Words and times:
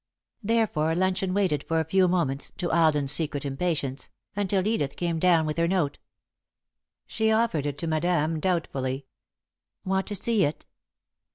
Therefore 0.41 0.95
luncheon 0.95 1.31
waited 1.31 1.63
for 1.63 1.79
a 1.79 1.85
few 1.85 2.07
moments, 2.07 2.51
to 2.57 2.71
Alden's 2.71 3.11
secret 3.11 3.45
impatience, 3.45 4.09
until 4.35 4.65
Edith 4.67 4.95
came 4.95 5.19
down 5.19 5.45
with 5.45 5.59
her 5.59 5.67
note. 5.67 5.99
She 7.05 7.29
offered 7.31 7.67
it 7.67 7.77
to 7.77 7.85
Madame, 7.87 8.39
doubtfully. 8.39 9.05
"Want 9.85 10.07
to 10.07 10.15
see 10.15 10.43
it?" 10.43 10.65